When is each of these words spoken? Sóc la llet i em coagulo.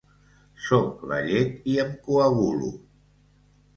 Sóc 0.67 1.03
la 1.11 1.19
llet 1.29 1.69
i 1.75 1.77
em 1.85 1.93
coagulo. 2.09 2.73